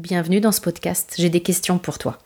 bienvenue 0.00 0.40
dans 0.40 0.50
ce 0.50 0.62
podcast. 0.62 1.14
J'ai 1.18 1.28
des 1.28 1.42
questions 1.42 1.78
pour 1.78 1.98
toi. 1.98 2.18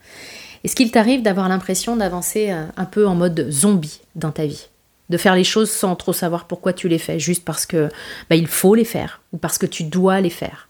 Est-ce 0.63 0.77
qu'il 0.77 0.91
t'arrive 0.91 1.23
d'avoir 1.23 1.49
l'impression 1.49 1.97
d'avancer 1.97 2.51
euh, 2.51 2.65
un 2.77 2.85
peu 2.85 3.07
en 3.07 3.17
mode 3.17 3.51
zombie 3.51 4.01
dans 4.15 4.31
ta 4.31 4.47
vie? 4.47 4.69
De 5.11 5.19
faire 5.19 5.35
les 5.35 5.45
choses 5.45 5.71
sans 5.71 5.97
trop 5.97 6.13
savoir 6.13 6.47
pourquoi 6.47 6.73
tu 6.73 6.89
les 6.89 6.99
fais, 6.99 7.19
juste 7.19 7.45
parce 7.45 7.67
que 7.67 7.89
bah, 8.31 8.37
il 8.37 8.47
faut 8.47 8.75
les 8.75 8.85
faire 8.85 9.21
ou 9.33 9.39
parce 9.39 9.59
que 9.59 9.67
tu 9.67 9.83
dois 9.83 10.21
les 10.21 10.31
faire? 10.31 10.69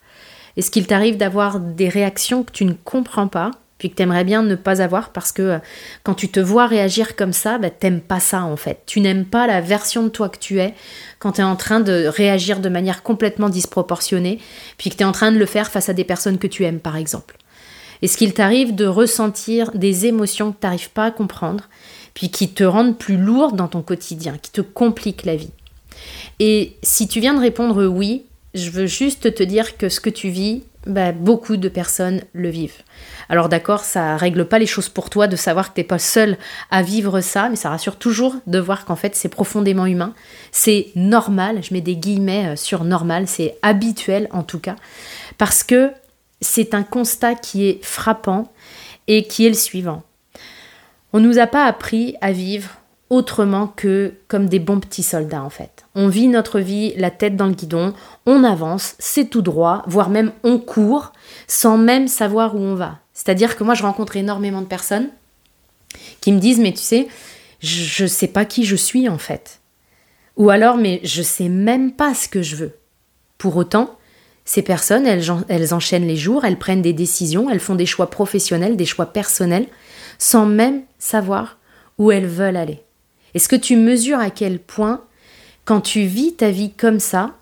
Est-ce 0.56 0.70
qu'il 0.70 0.86
t'arrive 0.86 1.16
d'avoir 1.16 1.60
des 1.60 1.88
réactions 1.88 2.42
que 2.42 2.52
tu 2.52 2.64
ne 2.64 2.72
comprends 2.72 3.28
pas 3.28 3.50
puis 3.84 3.90
que 3.90 3.96
tu 3.96 4.02
aimerais 4.02 4.24
bien 4.24 4.42
ne 4.42 4.54
pas 4.54 4.80
avoir 4.80 5.10
parce 5.10 5.30
que 5.30 5.42
euh, 5.42 5.58
quand 6.04 6.14
tu 6.14 6.30
te 6.30 6.40
vois 6.40 6.66
réagir 6.66 7.16
comme 7.16 7.34
ça, 7.34 7.58
bah, 7.58 7.68
t'aimes 7.68 8.00
pas 8.00 8.18
ça 8.18 8.42
en 8.44 8.56
fait. 8.56 8.80
Tu 8.86 9.02
n'aimes 9.02 9.26
pas 9.26 9.46
la 9.46 9.60
version 9.60 10.04
de 10.04 10.08
toi 10.08 10.30
que 10.30 10.38
tu 10.38 10.58
es 10.58 10.72
quand 11.18 11.32
tu 11.32 11.42
es 11.42 11.44
en 11.44 11.54
train 11.54 11.80
de 11.80 12.06
réagir 12.06 12.60
de 12.60 12.70
manière 12.70 13.02
complètement 13.02 13.50
disproportionnée, 13.50 14.38
puis 14.78 14.88
que 14.88 14.96
tu 14.96 15.02
es 15.02 15.04
en 15.04 15.12
train 15.12 15.32
de 15.32 15.36
le 15.36 15.44
faire 15.44 15.70
face 15.70 15.90
à 15.90 15.92
des 15.92 16.04
personnes 16.04 16.38
que 16.38 16.46
tu 16.46 16.64
aimes 16.64 16.80
par 16.80 16.96
exemple. 16.96 17.36
Est-ce 18.00 18.16
qu'il 18.16 18.32
t'arrive 18.32 18.74
de 18.74 18.86
ressentir 18.86 19.70
des 19.72 20.06
émotions 20.06 20.52
que 20.52 20.60
tu 20.62 20.66
n'arrives 20.66 20.88
pas 20.88 21.04
à 21.04 21.10
comprendre, 21.10 21.68
puis 22.14 22.30
qui 22.30 22.54
te 22.54 22.64
rendent 22.64 22.96
plus 22.96 23.18
lourde 23.18 23.54
dans 23.54 23.68
ton 23.68 23.82
quotidien, 23.82 24.38
qui 24.40 24.50
te 24.50 24.62
compliquent 24.62 25.26
la 25.26 25.36
vie 25.36 25.52
Et 26.40 26.78
si 26.82 27.06
tu 27.06 27.20
viens 27.20 27.34
de 27.34 27.40
répondre 27.40 27.84
oui, 27.84 28.24
je 28.54 28.70
veux 28.70 28.86
juste 28.86 29.34
te 29.34 29.42
dire 29.42 29.76
que 29.76 29.90
ce 29.90 30.00
que 30.00 30.08
tu 30.08 30.30
vis, 30.30 30.62
bah, 30.86 31.12
beaucoup 31.12 31.56
de 31.56 31.68
personnes 31.68 32.22
le 32.32 32.48
vivent. 32.50 32.82
Alors 33.28 33.48
d'accord, 33.48 33.80
ça 33.80 34.16
règle 34.16 34.46
pas 34.46 34.58
les 34.58 34.66
choses 34.66 34.88
pour 34.88 35.08
toi 35.08 35.26
de 35.26 35.36
savoir 35.36 35.70
que 35.70 35.76
t'es 35.76 35.84
pas 35.84 35.98
seul 35.98 36.36
à 36.70 36.82
vivre 36.82 37.20
ça, 37.20 37.48
mais 37.48 37.56
ça 37.56 37.70
rassure 37.70 37.96
toujours 37.96 38.36
de 38.46 38.58
voir 38.58 38.84
qu'en 38.84 38.96
fait 38.96 39.14
c'est 39.16 39.28
profondément 39.28 39.86
humain, 39.86 40.12
c'est 40.52 40.88
normal, 40.94 41.62
je 41.62 41.72
mets 41.72 41.80
des 41.80 41.96
guillemets 41.96 42.48
euh, 42.48 42.56
sur 42.56 42.84
normal, 42.84 43.26
c'est 43.26 43.56
habituel 43.62 44.28
en 44.30 44.42
tout 44.42 44.58
cas, 44.58 44.76
parce 45.38 45.62
que 45.62 45.90
c'est 46.40 46.74
un 46.74 46.82
constat 46.82 47.34
qui 47.34 47.66
est 47.66 47.84
frappant 47.84 48.52
et 49.06 49.24
qui 49.26 49.46
est 49.46 49.50
le 49.50 49.54
suivant. 49.54 50.02
On 51.12 51.20
nous 51.20 51.38
a 51.38 51.46
pas 51.46 51.64
appris 51.64 52.16
à 52.20 52.32
vivre 52.32 52.70
autrement 53.10 53.66
que 53.66 54.14
comme 54.28 54.48
des 54.48 54.58
bons 54.58 54.80
petits 54.80 55.02
soldats 55.02 55.42
en 55.42 55.50
fait. 55.50 55.84
On 55.94 56.08
vit 56.08 56.28
notre 56.28 56.60
vie 56.60 56.94
la 56.96 57.10
tête 57.10 57.36
dans 57.36 57.46
le 57.46 57.54
guidon, 57.54 57.92
on 58.26 58.44
avance, 58.44 58.94
c'est 58.98 59.26
tout 59.26 59.42
droit, 59.42 59.82
voire 59.86 60.10
même 60.10 60.32
on 60.42 60.58
court 60.58 61.12
sans 61.46 61.76
même 61.76 62.08
savoir 62.08 62.54
où 62.54 62.58
on 62.58 62.74
va. 62.74 62.98
C'est-à-dire 63.12 63.56
que 63.56 63.64
moi 63.64 63.74
je 63.74 63.82
rencontre 63.82 64.16
énormément 64.16 64.62
de 64.62 64.66
personnes 64.66 65.10
qui 66.20 66.32
me 66.32 66.40
disent 66.40 66.60
mais 66.60 66.72
tu 66.72 66.82
sais, 66.82 67.08
je 67.60 68.04
ne 68.04 68.08
sais 68.08 68.28
pas 68.28 68.44
qui 68.44 68.64
je 68.64 68.76
suis 68.76 69.08
en 69.08 69.18
fait. 69.18 69.60
Ou 70.36 70.50
alors 70.50 70.76
mais 70.76 71.00
je 71.04 71.22
sais 71.22 71.48
même 71.48 71.92
pas 71.92 72.14
ce 72.14 72.28
que 72.28 72.42
je 72.42 72.56
veux. 72.56 72.72
Pour 73.38 73.56
autant, 73.56 73.96
ces 74.44 74.62
personnes, 74.62 75.06
elles, 75.06 75.24
elles 75.48 75.74
enchaînent 75.74 76.06
les 76.06 76.16
jours, 76.16 76.44
elles 76.44 76.58
prennent 76.58 76.82
des 76.82 76.92
décisions, 76.92 77.48
elles 77.50 77.60
font 77.60 77.74
des 77.74 77.86
choix 77.86 78.10
professionnels, 78.10 78.76
des 78.76 78.84
choix 78.84 79.06
personnels, 79.06 79.66
sans 80.18 80.46
même 80.46 80.82
savoir 80.98 81.58
où 81.98 82.10
elles 82.10 82.26
veulent 82.26 82.56
aller. 82.56 82.82
Est-ce 83.34 83.48
que 83.48 83.56
tu 83.56 83.76
mesures 83.76 84.18
à 84.20 84.30
quel 84.30 84.58
point, 84.58 85.02
quand 85.64 85.80
tu 85.80 86.02
vis 86.02 86.34
ta 86.34 86.50
vie 86.50 86.72
comme 86.72 87.00
ça, 87.00 87.34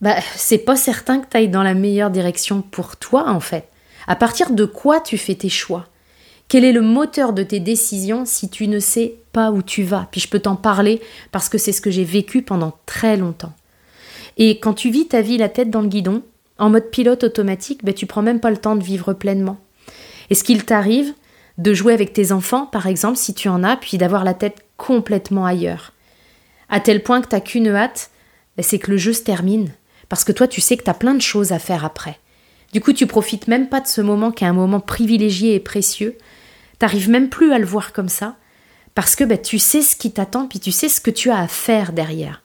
bah, 0.00 0.16
c'est 0.34 0.58
pas 0.58 0.76
certain 0.76 1.20
que 1.20 1.26
tu 1.30 1.36
ailles 1.36 1.48
dans 1.48 1.62
la 1.62 1.74
meilleure 1.74 2.10
direction 2.10 2.62
pour 2.62 2.96
toi, 2.96 3.28
en 3.28 3.40
fait. 3.40 3.68
À 4.06 4.16
partir 4.16 4.50
de 4.50 4.64
quoi 4.64 5.00
tu 5.00 5.18
fais 5.18 5.34
tes 5.34 5.48
choix? 5.48 5.86
Quel 6.48 6.64
est 6.64 6.72
le 6.72 6.80
moteur 6.80 7.32
de 7.32 7.44
tes 7.44 7.60
décisions 7.60 8.24
si 8.24 8.48
tu 8.48 8.66
ne 8.66 8.80
sais 8.80 9.14
pas 9.32 9.52
où 9.52 9.62
tu 9.62 9.84
vas? 9.84 10.08
Puis 10.10 10.20
je 10.20 10.28
peux 10.28 10.40
t'en 10.40 10.56
parler 10.56 11.00
parce 11.30 11.48
que 11.48 11.58
c'est 11.58 11.70
ce 11.70 11.80
que 11.80 11.92
j'ai 11.92 12.02
vécu 12.02 12.42
pendant 12.42 12.76
très 12.86 13.16
longtemps. 13.16 13.52
Et 14.36 14.58
quand 14.58 14.74
tu 14.74 14.90
vis 14.90 15.06
ta 15.06 15.20
vie 15.20 15.38
la 15.38 15.48
tête 15.48 15.70
dans 15.70 15.82
le 15.82 15.88
guidon, 15.88 16.22
en 16.58 16.70
mode 16.70 16.90
pilote 16.90 17.24
automatique, 17.24 17.84
bah, 17.84 17.92
tu 17.92 18.06
prends 18.06 18.22
même 18.22 18.40
pas 18.40 18.50
le 18.50 18.56
temps 18.56 18.74
de 18.74 18.82
vivre 18.82 19.12
pleinement. 19.12 19.58
Est-ce 20.28 20.42
qu'il 20.42 20.64
t'arrive 20.64 21.12
de 21.58 21.74
jouer 21.74 21.92
avec 21.92 22.12
tes 22.12 22.32
enfants, 22.32 22.66
par 22.66 22.86
exemple, 22.86 23.16
si 23.16 23.34
tu 23.34 23.48
en 23.48 23.62
as, 23.62 23.76
puis 23.76 23.98
d'avoir 23.98 24.24
la 24.24 24.34
tête 24.34 24.64
complètement 24.80 25.44
ailleurs. 25.44 25.92
À 26.70 26.80
tel 26.80 27.02
point 27.02 27.20
que 27.20 27.28
t'as 27.28 27.40
qu'une 27.40 27.68
hâte, 27.68 28.10
ben, 28.56 28.62
c'est 28.62 28.78
que 28.78 28.90
le 28.90 28.96
jeu 28.96 29.12
se 29.12 29.22
termine. 29.22 29.68
Parce 30.08 30.24
que 30.24 30.32
toi, 30.32 30.48
tu 30.48 30.62
sais 30.62 30.78
que 30.78 30.84
tu 30.84 30.90
as 30.90 30.94
plein 30.94 31.14
de 31.14 31.20
choses 31.20 31.52
à 31.52 31.58
faire 31.58 31.84
après. 31.84 32.18
Du 32.72 32.80
coup, 32.80 32.94
tu 32.94 33.06
profites 33.06 33.46
même 33.46 33.68
pas 33.68 33.80
de 33.80 33.86
ce 33.86 34.00
moment 34.00 34.32
qui 34.32 34.44
est 34.44 34.48
un 34.48 34.54
moment 34.54 34.80
privilégié 34.80 35.54
et 35.54 35.60
précieux. 35.60 36.16
T'arrives 36.78 37.10
même 37.10 37.28
plus 37.28 37.52
à 37.52 37.58
le 37.58 37.66
voir 37.66 37.92
comme 37.92 38.08
ça. 38.08 38.36
Parce 38.94 39.16
que 39.16 39.24
ben, 39.24 39.38
tu 39.40 39.58
sais 39.58 39.82
ce 39.82 39.96
qui 39.96 40.12
t'attend, 40.12 40.46
puis 40.48 40.60
tu 40.60 40.72
sais 40.72 40.88
ce 40.88 41.00
que 41.00 41.10
tu 41.10 41.30
as 41.30 41.38
à 41.38 41.46
faire 41.46 41.92
derrière. 41.92 42.42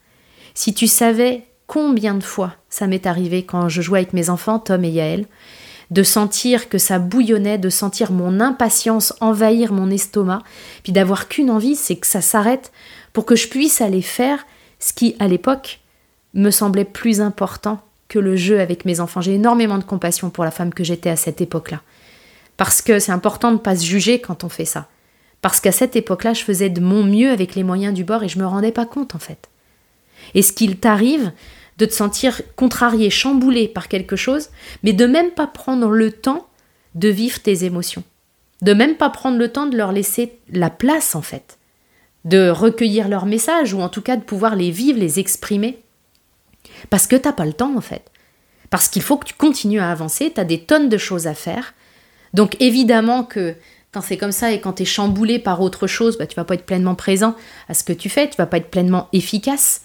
Si 0.53 0.73
tu 0.73 0.87
savais 0.87 1.47
combien 1.67 2.15
de 2.15 2.23
fois 2.23 2.55
ça 2.69 2.85
m'est 2.85 3.07
arrivé 3.07 3.45
quand 3.45 3.69
je 3.69 3.81
jouais 3.81 3.99
avec 3.99 4.13
mes 4.13 4.29
enfants, 4.29 4.59
Tom 4.59 4.83
et 4.83 4.89
Yaël, 4.89 5.25
de 5.91 6.03
sentir 6.03 6.69
que 6.69 6.78
ça 6.78 7.00
bouillonnait, 7.00 7.57
de 7.57 7.69
sentir 7.69 8.12
mon 8.12 8.40
impatience 8.40 9.13
envahir 9.22 9.72
mon 9.72 9.90
estomac, 9.90 10.41
puis 10.84 10.91
d'avoir 10.91 11.28
qu'une 11.28 11.51
envie, 11.51 11.75
c'est 11.75 11.96
que 11.96 12.07
ça 12.07 12.22
s'arrête 12.22 12.72
pour 13.13 13.25
que 13.25 13.35
je 13.35 13.47
puisse 13.47 13.81
aller 13.81 14.01
faire 14.01 14.46
ce 14.79 14.94
qui, 14.94 15.16
à 15.19 15.28
l'époque, 15.28 15.79
me 16.34 16.51
semblait 16.51 16.85
plus 16.85 17.22
important 17.22 17.79
que 18.07 18.19
le 18.19 18.35
jeu 18.35 18.59
avec 18.59 18.85
mes 18.85 19.00
enfants. 19.00 19.22
J'ai 19.22 19.35
énormément 19.35 19.78
de 19.78 19.84
compassion 19.84 20.29
pour 20.29 20.44
la 20.44 20.51
femme 20.51 20.73
que 20.73 20.84
j'étais 20.84 21.09
à 21.09 21.16
cette 21.16 21.41
époque-là. 21.41 21.81
Parce 22.57 22.81
que 22.81 23.00
c'est 23.00 23.12
important 23.12 23.50
de 23.50 23.56
ne 23.56 23.59
pas 23.59 23.75
se 23.75 23.85
juger 23.85 24.19
quand 24.19 24.44
on 24.44 24.50
fait 24.50 24.66
ça. 24.66 24.88
Parce 25.41 25.59
qu'à 25.59 25.72
cette 25.72 25.96
époque-là, 25.96 26.34
je 26.34 26.44
faisais 26.44 26.69
de 26.69 26.81
mon 26.81 27.03
mieux 27.03 27.31
avec 27.31 27.56
les 27.56 27.63
moyens 27.63 27.94
du 27.94 28.03
bord 28.03 28.23
et 28.23 28.29
je 28.29 28.40
me 28.40 28.46
rendais 28.46 28.72
pas 28.72 28.85
compte 28.85 29.16
en 29.16 29.19
fait. 29.19 29.50
Et 30.34 30.41
ce 30.41 30.53
qu'il 30.53 30.78
t'arrive, 30.78 31.31
de 31.77 31.85
te 31.85 31.93
sentir 31.93 32.41
contrarié, 32.55 33.09
chamboulé 33.09 33.67
par 33.67 33.87
quelque 33.87 34.15
chose, 34.15 34.49
mais 34.83 34.93
de 34.93 35.05
même 35.05 35.31
pas 35.31 35.47
prendre 35.47 35.89
le 35.89 36.11
temps 36.11 36.47
de 36.95 37.09
vivre 37.09 37.39
tes 37.41 37.65
émotions. 37.65 38.03
De 38.61 38.73
même 38.73 38.95
pas 38.95 39.09
prendre 39.09 39.37
le 39.37 39.51
temps 39.51 39.67
de 39.67 39.77
leur 39.77 39.91
laisser 39.91 40.39
la 40.49 40.69
place 40.69 41.15
en 41.15 41.21
fait. 41.21 41.57
De 42.23 42.49
recueillir 42.49 43.09
leurs 43.09 43.25
messages 43.25 43.73
ou 43.73 43.81
en 43.81 43.89
tout 43.89 44.01
cas 44.01 44.15
de 44.15 44.23
pouvoir 44.23 44.55
les 44.55 44.71
vivre, 44.71 44.99
les 44.99 45.19
exprimer. 45.19 45.79
Parce 46.89 47.07
que 47.07 47.15
t'as 47.15 47.33
pas 47.33 47.45
le 47.45 47.53
temps 47.53 47.75
en 47.75 47.81
fait. 47.81 48.09
Parce 48.69 48.87
qu'il 48.87 49.01
faut 49.01 49.17
que 49.17 49.25
tu 49.25 49.33
continues 49.33 49.79
à 49.79 49.91
avancer, 49.91 50.31
tu 50.33 50.39
as 50.39 50.45
des 50.45 50.61
tonnes 50.61 50.89
de 50.89 50.97
choses 50.97 51.27
à 51.27 51.33
faire. 51.33 51.73
Donc 52.33 52.55
évidemment 52.59 53.23
que 53.23 53.55
quand 53.91 54.01
c'est 54.01 54.17
comme 54.17 54.33
ça 54.33 54.51
et 54.51 54.59
quand 54.59 54.73
tu 54.73 54.83
es 54.83 54.85
chamboulé 54.85 55.39
par 55.39 55.61
autre 55.61 55.87
chose, 55.87 56.17
bah, 56.17 56.27
tu 56.27 56.35
vas 56.35 56.43
pas 56.43 56.55
être 56.55 56.65
pleinement 56.65 56.95
présent 56.95 57.35
à 57.69 57.73
ce 57.73 57.83
que 57.83 57.93
tu 57.93 58.09
fais, 58.09 58.29
tu 58.29 58.35
vas 58.35 58.45
pas 58.45 58.57
être 58.57 58.69
pleinement 58.69 59.07
efficace. 59.13 59.84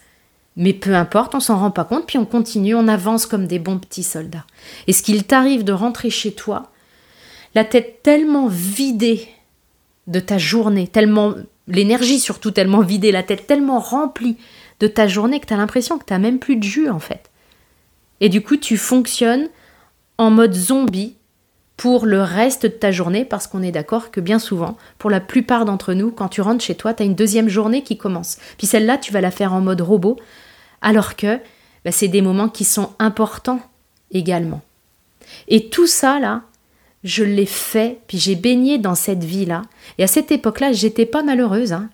Mais 0.56 0.72
peu 0.72 0.94
importe, 0.94 1.34
on 1.34 1.40
s'en 1.40 1.58
rend 1.58 1.70
pas 1.70 1.84
compte, 1.84 2.06
puis 2.06 2.18
on 2.18 2.26
continue, 2.26 2.74
on 2.74 2.88
avance 2.88 3.26
comme 3.26 3.46
des 3.46 3.58
bons 3.58 3.78
petits 3.78 4.02
soldats. 4.02 4.46
Et 4.86 4.92
ce 4.92 5.02
qu'il 5.02 5.24
t'arrive 5.24 5.64
de 5.64 5.72
rentrer 5.72 6.10
chez 6.10 6.32
toi, 6.32 6.70
la 7.54 7.64
tête 7.64 8.02
tellement 8.02 8.46
vidée 8.48 9.28
de 10.06 10.20
ta 10.20 10.38
journée, 10.38 10.88
tellement 10.88 11.34
l'énergie 11.68 12.18
surtout 12.18 12.50
tellement 12.50 12.80
vidée, 12.80 13.12
la 13.12 13.22
tête 13.22 13.46
tellement 13.46 13.78
remplie 13.78 14.36
de 14.80 14.86
ta 14.86 15.06
journée 15.06 15.40
que 15.40 15.46
tu 15.46 15.54
as 15.54 15.56
l'impression 15.56 15.98
que 15.98 16.04
tu 16.04 16.18
même 16.18 16.38
plus 16.38 16.56
de 16.56 16.64
jus 16.64 16.90
en 16.90 16.98
fait. 16.98 17.30
Et 18.20 18.28
du 18.28 18.42
coup, 18.42 18.56
tu 18.56 18.76
fonctionnes 18.76 19.48
en 20.18 20.30
mode 20.30 20.54
zombie 20.54 21.16
pour 21.80 22.04
le 22.04 22.20
reste 22.20 22.64
de 22.64 22.68
ta 22.68 22.92
journée 22.92 23.24
parce 23.24 23.46
qu'on 23.46 23.62
est 23.62 23.72
d'accord 23.72 24.10
que 24.10 24.20
bien 24.20 24.38
souvent, 24.38 24.76
pour 24.98 25.08
la 25.08 25.18
plupart 25.18 25.64
d'entre 25.64 25.94
nous, 25.94 26.10
quand 26.10 26.28
tu 26.28 26.42
rentres 26.42 26.62
chez 26.62 26.74
toi, 26.74 26.92
tu 26.92 27.02
as 27.02 27.06
une 27.06 27.14
deuxième 27.14 27.48
journée 27.48 27.82
qui 27.82 27.96
commence. 27.96 28.36
Puis 28.58 28.66
celle-là, 28.66 28.98
tu 28.98 29.14
vas 29.14 29.22
la 29.22 29.30
faire 29.30 29.54
en 29.54 29.62
mode 29.62 29.80
robot 29.80 30.18
alors 30.82 31.16
que 31.16 31.38
bah, 31.82 31.90
c'est 31.90 32.08
des 32.08 32.20
moments 32.20 32.50
qui 32.50 32.64
sont 32.64 32.90
importants 32.98 33.62
également. 34.10 34.60
Et 35.48 35.70
tout 35.70 35.86
ça, 35.86 36.20
là, 36.20 36.42
je 37.02 37.24
l'ai 37.24 37.46
fait, 37.46 38.00
puis 38.08 38.18
j'ai 38.18 38.34
baigné 38.34 38.76
dans 38.76 38.94
cette 38.94 39.24
vie-là. 39.24 39.62
Et 39.96 40.04
à 40.04 40.06
cette 40.06 40.32
époque-là, 40.32 40.72
j'étais 40.72 41.06
pas 41.06 41.22
malheureuse, 41.22 41.72
hein, 41.72 41.88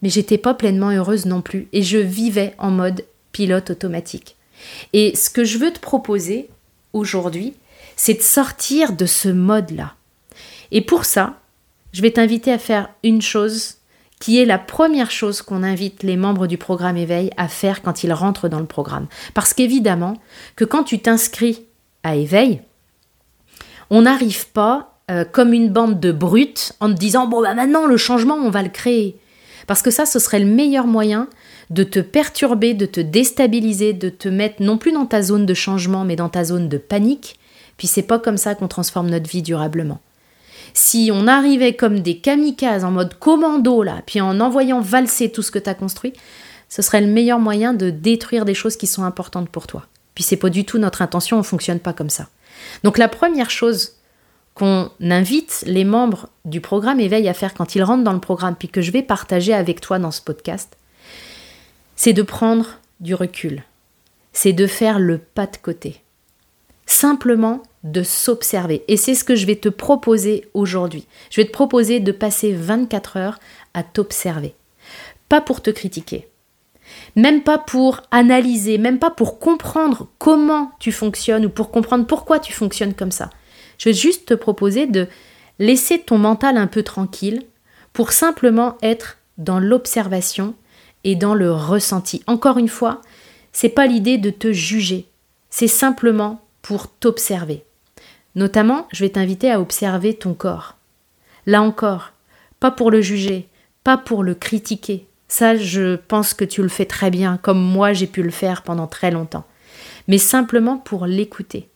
mais 0.00 0.10
j'étais 0.10 0.38
pas 0.38 0.54
pleinement 0.54 0.90
heureuse 0.90 1.26
non 1.26 1.42
plus. 1.42 1.66
Et 1.72 1.82
je 1.82 1.98
vivais 1.98 2.54
en 2.58 2.70
mode 2.70 3.04
pilote 3.32 3.70
automatique. 3.70 4.36
Et 4.92 5.16
ce 5.16 5.28
que 5.28 5.42
je 5.42 5.58
veux 5.58 5.72
te 5.72 5.80
proposer 5.80 6.48
aujourd'hui, 6.92 7.54
c'est 7.98 8.14
de 8.14 8.22
sortir 8.22 8.92
de 8.92 9.04
ce 9.04 9.28
mode-là. 9.28 9.94
Et 10.70 10.80
pour 10.80 11.04
ça, 11.04 11.40
je 11.92 12.00
vais 12.00 12.12
t'inviter 12.12 12.52
à 12.52 12.58
faire 12.58 12.88
une 13.02 13.20
chose 13.20 13.74
qui 14.20 14.40
est 14.40 14.44
la 14.44 14.58
première 14.58 15.10
chose 15.10 15.42
qu'on 15.42 15.62
invite 15.62 16.02
les 16.04 16.16
membres 16.16 16.46
du 16.46 16.58
programme 16.58 16.96
éveil 16.96 17.30
à 17.36 17.48
faire 17.48 17.82
quand 17.82 18.04
ils 18.04 18.12
rentrent 18.12 18.48
dans 18.48 18.60
le 18.60 18.66
programme. 18.66 19.08
Parce 19.34 19.52
qu'évidemment 19.52 20.14
que 20.56 20.64
quand 20.64 20.84
tu 20.84 21.00
t'inscris 21.00 21.66
à 22.04 22.14
éveil, 22.14 22.62
on 23.90 24.02
n'arrive 24.02 24.48
pas 24.48 24.98
euh, 25.10 25.24
comme 25.24 25.52
une 25.52 25.70
bande 25.70 25.98
de 25.98 26.12
brutes 26.12 26.74
en 26.80 26.88
te 26.88 26.98
disant 26.98 27.26
bon 27.26 27.42
bah 27.42 27.54
maintenant 27.54 27.86
le 27.86 27.96
changement 27.96 28.34
on 28.34 28.50
va 28.50 28.62
le 28.62 28.68
créer. 28.68 29.16
Parce 29.66 29.82
que 29.82 29.90
ça 29.90 30.06
ce 30.06 30.20
serait 30.20 30.40
le 30.40 30.46
meilleur 30.46 30.86
moyen 30.86 31.28
de 31.70 31.82
te 31.82 31.98
perturber, 31.98 32.74
de 32.74 32.86
te 32.86 33.00
déstabiliser, 33.00 33.92
de 33.92 34.08
te 34.08 34.28
mettre 34.28 34.62
non 34.62 34.78
plus 34.78 34.92
dans 34.92 35.06
ta 35.06 35.22
zone 35.22 35.46
de 35.46 35.54
changement 35.54 36.04
mais 36.04 36.16
dans 36.16 36.28
ta 36.28 36.44
zone 36.44 36.68
de 36.68 36.78
panique. 36.78 37.38
Puis 37.78 37.86
c'est 37.86 38.02
pas 38.02 38.18
comme 38.18 38.36
ça 38.36 38.54
qu'on 38.54 38.68
transforme 38.68 39.08
notre 39.08 39.30
vie 39.30 39.40
durablement. 39.40 40.00
Si 40.74 41.10
on 41.12 41.26
arrivait 41.26 41.74
comme 41.74 42.00
des 42.00 42.18
kamikazes 42.18 42.84
en 42.84 42.90
mode 42.90 43.18
commando 43.18 43.82
là, 43.82 44.02
puis 44.04 44.20
en 44.20 44.38
envoyant 44.40 44.80
valser 44.80 45.32
tout 45.32 45.42
ce 45.42 45.50
que 45.50 45.58
tu 45.58 45.70
as 45.70 45.74
construit, 45.74 46.12
ce 46.68 46.82
serait 46.82 47.00
le 47.00 47.06
meilleur 47.06 47.38
moyen 47.38 47.72
de 47.72 47.88
détruire 47.88 48.44
des 48.44 48.54
choses 48.54 48.76
qui 48.76 48.86
sont 48.86 49.04
importantes 49.04 49.48
pour 49.48 49.66
toi. 49.66 49.86
Puis 50.14 50.24
c'est 50.24 50.36
pas 50.36 50.50
du 50.50 50.66
tout 50.66 50.78
notre 50.78 51.00
intention, 51.00 51.38
on 51.38 51.42
fonctionne 51.42 51.80
pas 51.80 51.94
comme 51.94 52.10
ça. 52.10 52.28
Donc 52.84 52.98
la 52.98 53.08
première 53.08 53.50
chose 53.50 53.94
qu'on 54.54 54.90
invite 55.00 55.62
les 55.66 55.84
membres 55.84 56.28
du 56.44 56.60
programme 56.60 57.00
Éveil 57.00 57.28
à 57.28 57.34
faire 57.34 57.54
quand 57.54 57.76
ils 57.76 57.82
rentrent 57.82 58.04
dans 58.04 58.12
le 58.12 58.20
programme, 58.20 58.56
puis 58.56 58.68
que 58.68 58.82
je 58.82 58.90
vais 58.90 59.02
partager 59.02 59.54
avec 59.54 59.80
toi 59.80 60.00
dans 60.00 60.10
ce 60.10 60.20
podcast, 60.20 60.76
c'est 61.94 62.12
de 62.12 62.22
prendre 62.22 62.78
du 63.00 63.14
recul, 63.14 63.62
c'est 64.32 64.52
de 64.52 64.66
faire 64.66 64.98
le 64.98 65.18
pas 65.18 65.46
de 65.46 65.56
côté, 65.56 66.02
simplement 66.88 67.62
de 67.84 68.02
s'observer. 68.02 68.82
Et 68.88 68.96
c'est 68.96 69.14
ce 69.14 69.22
que 69.22 69.36
je 69.36 69.46
vais 69.46 69.56
te 69.56 69.68
proposer 69.68 70.48
aujourd'hui. 70.54 71.06
Je 71.30 71.40
vais 71.40 71.46
te 71.46 71.52
proposer 71.52 72.00
de 72.00 72.12
passer 72.12 72.52
24 72.52 73.16
heures 73.18 73.38
à 73.74 73.82
t'observer. 73.82 74.54
Pas 75.28 75.42
pour 75.42 75.60
te 75.60 75.70
critiquer, 75.70 76.28
même 77.14 77.42
pas 77.42 77.58
pour 77.58 78.00
analyser, 78.10 78.78
même 78.78 78.98
pas 78.98 79.10
pour 79.10 79.38
comprendre 79.38 80.08
comment 80.18 80.72
tu 80.80 80.90
fonctionnes 80.90 81.44
ou 81.44 81.50
pour 81.50 81.70
comprendre 81.70 82.06
pourquoi 82.06 82.38
tu 82.38 82.54
fonctionnes 82.54 82.94
comme 82.94 83.12
ça. 83.12 83.28
Je 83.76 83.90
vais 83.90 83.94
juste 83.94 84.26
te 84.26 84.34
proposer 84.34 84.86
de 84.86 85.06
laisser 85.58 85.98
ton 85.98 86.16
mental 86.16 86.56
un 86.56 86.66
peu 86.66 86.82
tranquille 86.82 87.42
pour 87.92 88.12
simplement 88.12 88.78
être 88.80 89.18
dans 89.36 89.60
l'observation 89.60 90.54
et 91.04 91.16
dans 91.16 91.34
le 91.34 91.52
ressenti. 91.52 92.22
Encore 92.26 92.56
une 92.56 92.68
fois, 92.68 93.02
c'est 93.52 93.68
pas 93.68 93.86
l'idée 93.86 94.16
de 94.16 94.30
te 94.30 94.52
juger, 94.52 95.06
c'est 95.50 95.68
simplement 95.68 96.40
pour 96.68 96.90
t'observer. 96.90 97.64
Notamment, 98.34 98.86
je 98.92 99.02
vais 99.02 99.08
t'inviter 99.08 99.50
à 99.50 99.58
observer 99.58 100.12
ton 100.12 100.34
corps. 100.34 100.76
Là 101.46 101.62
encore, 101.62 102.12
pas 102.60 102.70
pour 102.70 102.90
le 102.90 103.00
juger, 103.00 103.48
pas 103.84 103.96
pour 103.96 104.22
le 104.22 104.34
critiquer. 104.34 105.06
Ça, 105.28 105.56
je 105.56 105.96
pense 105.96 106.34
que 106.34 106.44
tu 106.44 106.60
le 106.60 106.68
fais 106.68 106.84
très 106.84 107.10
bien, 107.10 107.38
comme 107.38 107.58
moi 107.58 107.94
j'ai 107.94 108.06
pu 108.06 108.22
le 108.22 108.30
faire 108.30 108.60
pendant 108.62 108.86
très 108.86 109.10
longtemps. 109.10 109.46
Mais 110.08 110.18
simplement 110.18 110.76
pour 110.76 111.06
l'écouter 111.06 111.70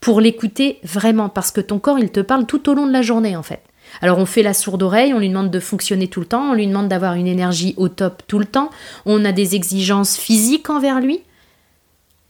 pour 0.00 0.20
l'écouter 0.20 0.78
vraiment, 0.82 1.28
parce 1.28 1.50
que 1.50 1.60
ton 1.60 1.78
corps, 1.78 1.98
il 1.98 2.10
te 2.10 2.20
parle 2.20 2.46
tout 2.46 2.68
au 2.70 2.74
long 2.74 2.86
de 2.86 2.92
la 2.92 3.02
journée, 3.02 3.36
en 3.36 3.42
fait. 3.42 3.62
Alors 4.02 4.18
on 4.18 4.26
fait 4.26 4.42
la 4.42 4.54
sourde 4.54 4.82
oreille, 4.82 5.12
on 5.12 5.18
lui 5.18 5.28
demande 5.28 5.50
de 5.50 5.60
fonctionner 5.60 6.08
tout 6.08 6.20
le 6.20 6.26
temps, 6.26 6.50
on 6.50 6.54
lui 6.54 6.66
demande 6.66 6.88
d'avoir 6.88 7.14
une 7.14 7.26
énergie 7.26 7.74
au 7.76 7.88
top 7.88 8.22
tout 8.26 8.38
le 8.38 8.44
temps, 8.44 8.70
on 9.04 9.24
a 9.24 9.32
des 9.32 9.56
exigences 9.56 10.16
physiques 10.16 10.70
envers 10.70 11.00
lui, 11.00 11.22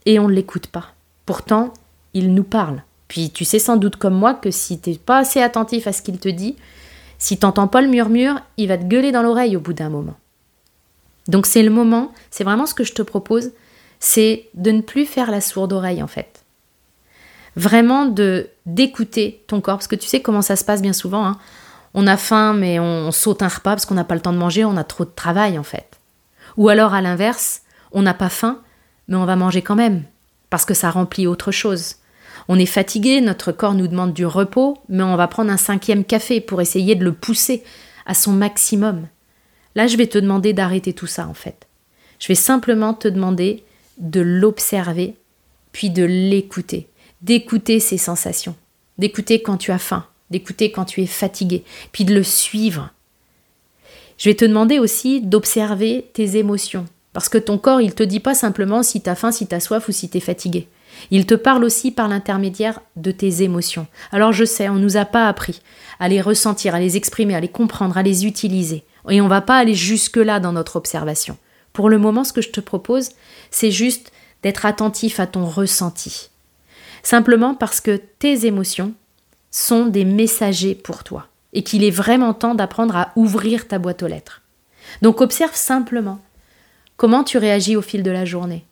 et 0.05 0.19
on 0.19 0.27
ne 0.27 0.33
l'écoute 0.33 0.67
pas. 0.67 0.93
Pourtant, 1.25 1.71
il 2.13 2.33
nous 2.33 2.43
parle. 2.43 2.83
Puis 3.07 3.29
tu 3.29 3.45
sais 3.45 3.59
sans 3.59 3.77
doute 3.77 3.97
comme 3.97 4.15
moi 4.15 4.33
que 4.33 4.51
si 4.51 4.79
tu 4.79 4.91
n'es 4.91 4.97
pas 4.97 5.19
assez 5.19 5.41
attentif 5.41 5.87
à 5.87 5.93
ce 5.93 6.01
qu'il 6.01 6.17
te 6.17 6.29
dit, 6.29 6.55
si 7.17 7.37
t'entends 7.37 7.67
pas 7.67 7.81
le 7.81 7.89
murmure, 7.89 8.39
il 8.57 8.67
va 8.67 8.77
te 8.77 8.85
gueuler 8.85 9.11
dans 9.11 9.21
l'oreille 9.21 9.55
au 9.55 9.59
bout 9.59 9.73
d'un 9.73 9.89
moment. 9.89 10.15
Donc 11.27 11.45
c'est 11.45 11.63
le 11.63 11.69
moment, 11.69 12.11
c'est 12.31 12.43
vraiment 12.43 12.65
ce 12.65 12.73
que 12.73 12.83
je 12.83 12.93
te 12.93 13.01
propose, 13.01 13.51
c'est 13.99 14.47
de 14.55 14.71
ne 14.71 14.81
plus 14.81 15.05
faire 15.05 15.29
la 15.29 15.41
sourde 15.41 15.73
oreille 15.73 16.01
en 16.01 16.07
fait 16.07 16.41
vraiment 17.55 18.05
de 18.05 18.49
d'écouter 18.65 19.43
ton 19.47 19.61
corps, 19.61 19.77
parce 19.77 19.87
que 19.87 19.95
tu 19.95 20.07
sais 20.07 20.21
comment 20.21 20.41
ça 20.41 20.55
se 20.55 20.63
passe 20.63 20.81
bien 20.81 20.93
souvent. 20.93 21.25
Hein. 21.25 21.37
On 21.93 22.07
a 22.07 22.15
faim, 22.15 22.53
mais 22.53 22.79
on, 22.79 23.11
saute 23.11 23.41
un 23.41 23.47
repas 23.47 23.71
parce 23.71 23.85
qu'on 23.85 23.95
n'a 23.95 24.03
pas 24.03 24.15
le 24.15 24.21
temps 24.21 24.31
de 24.31 24.37
manger, 24.37 24.63
on 24.63 24.77
a 24.77 24.83
trop 24.83 25.03
de 25.03 25.11
travail 25.13 25.57
en 25.59 25.63
fait. 25.63 25.99
Ou 26.57 26.69
alors 26.69 26.93
à 26.93 27.01
l'inverse, 27.01 27.63
on 27.91 28.01
n'a 28.01 28.13
pas 28.13 28.29
faim, 28.29 28.59
mais 29.07 29.17
on 29.17 29.25
va 29.25 29.35
manger 29.35 29.61
quand 29.61 29.75
même, 29.75 30.03
parce 30.49 30.65
que 30.65 30.73
ça 30.73 30.89
remplit 30.89 31.27
autre 31.27 31.51
chose. 31.51 31.95
On 32.53 32.59
est 32.59 32.65
fatigué, 32.65 33.21
notre 33.21 33.53
corps 33.53 33.75
nous 33.75 33.87
demande 33.87 34.11
du 34.11 34.25
repos, 34.25 34.77
mais 34.89 35.03
on 35.03 35.15
va 35.15 35.29
prendre 35.29 35.49
un 35.49 35.55
cinquième 35.55 36.03
café 36.03 36.41
pour 36.41 36.59
essayer 36.59 36.95
de 36.95 37.05
le 37.05 37.13
pousser 37.13 37.63
à 38.05 38.13
son 38.13 38.33
maximum. 38.33 39.07
Là, 39.75 39.87
je 39.87 39.95
vais 39.95 40.07
te 40.07 40.17
demander 40.17 40.51
d'arrêter 40.51 40.91
tout 40.91 41.07
ça 41.07 41.29
en 41.29 41.33
fait. 41.33 41.69
Je 42.19 42.27
vais 42.27 42.35
simplement 42.35 42.93
te 42.93 43.07
demander 43.07 43.63
de 43.99 44.19
l'observer, 44.19 45.15
puis 45.71 45.91
de 45.91 46.03
l'écouter 46.03 46.89
d'écouter 47.21 47.79
ses 47.79 47.97
sensations, 47.97 48.55
d'écouter 48.97 49.41
quand 49.41 49.55
tu 49.55 49.71
as 49.71 49.79
faim, 49.79 50.05
d'écouter 50.29 50.73
quand 50.73 50.83
tu 50.83 51.01
es 51.01 51.07
fatigué, 51.07 51.63
puis 51.93 52.03
de 52.03 52.13
le 52.13 52.23
suivre. 52.23 52.89
Je 54.17 54.27
vais 54.27 54.35
te 54.35 54.43
demander 54.43 54.77
aussi 54.77 55.21
d'observer 55.21 56.09
tes 56.11 56.35
émotions, 56.35 56.85
parce 57.13 57.29
que 57.29 57.37
ton 57.37 57.57
corps, 57.57 57.79
il 57.79 57.95
te 57.95 58.03
dit 58.03 58.19
pas 58.19 58.35
simplement 58.35 58.83
si 58.83 59.01
tu 59.01 59.09
as 59.09 59.15
faim, 59.15 59.31
si 59.31 59.47
tu 59.47 59.55
as 59.55 59.61
soif 59.61 59.87
ou 59.87 59.93
si 59.93 60.09
tu 60.09 60.17
es 60.17 60.19
fatigué. 60.19 60.67
Il 61.09 61.25
te 61.25 61.35
parle 61.35 61.63
aussi 61.63 61.91
par 61.91 62.07
l'intermédiaire 62.07 62.81
de 62.95 63.11
tes 63.11 63.43
émotions. 63.43 63.87
Alors 64.11 64.33
je 64.33 64.45
sais, 64.45 64.69
on 64.69 64.75
ne 64.75 64.83
nous 64.83 64.97
a 64.97 65.05
pas 65.05 65.27
appris 65.27 65.61
à 65.99 66.07
les 66.07 66.21
ressentir, 66.21 66.75
à 66.75 66.79
les 66.79 66.97
exprimer, 66.97 67.35
à 67.35 67.39
les 67.39 67.47
comprendre, 67.47 67.97
à 67.97 68.03
les 68.03 68.25
utiliser. 68.25 68.83
Et 69.09 69.21
on 69.21 69.27
va 69.27 69.41
pas 69.41 69.57
aller 69.57 69.75
jusque-là 69.75 70.39
dans 70.39 70.53
notre 70.53 70.75
observation. 70.75 71.37
Pour 71.73 71.89
le 71.89 71.97
moment, 71.97 72.23
ce 72.23 72.33
que 72.33 72.41
je 72.41 72.49
te 72.49 72.59
propose, 72.59 73.09
c'est 73.49 73.71
juste 73.71 74.11
d'être 74.43 74.65
attentif 74.65 75.19
à 75.19 75.27
ton 75.27 75.45
ressenti 75.45 76.31
simplement 77.03 77.55
parce 77.55 77.81
que 77.81 77.97
tes 78.19 78.45
émotions 78.45 78.93
sont 79.49 79.85
des 79.85 80.05
messagers 80.05 80.75
pour 80.75 81.03
toi 81.03 81.27
et 81.53 81.63
qu'il 81.63 81.83
est 81.83 81.91
vraiment 81.91 82.33
temps 82.33 82.55
d'apprendre 82.55 82.95
à 82.95 83.11
ouvrir 83.15 83.67
ta 83.67 83.79
boîte 83.79 84.03
aux 84.03 84.07
lettres. 84.07 84.41
Donc 85.01 85.21
observe 85.21 85.55
simplement 85.55 86.21
comment 86.97 87.23
tu 87.23 87.37
réagis 87.37 87.75
au 87.75 87.81
fil 87.81 88.03
de 88.03 88.11
la 88.11 88.25
journée, 88.25 88.65